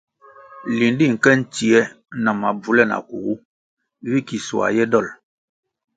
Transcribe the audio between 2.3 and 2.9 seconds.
mabvule